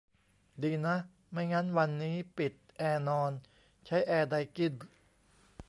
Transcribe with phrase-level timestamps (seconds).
[0.63, 0.97] ดีนะ
[1.31, 3.31] ไม่งั้นวันนี้ปิดแอร์นอน
[3.85, 4.73] ใช้แอร์ไดกิ้น